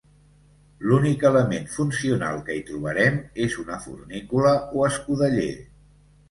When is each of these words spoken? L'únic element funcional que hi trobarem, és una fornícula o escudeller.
L'únic 0.85 1.25
element 1.29 1.67
funcional 1.73 2.41
que 2.47 2.55
hi 2.55 2.63
trobarem, 2.71 3.19
és 3.49 3.59
una 3.65 3.79
fornícula 3.85 4.55
o 4.81 4.89
escudeller. 4.89 5.49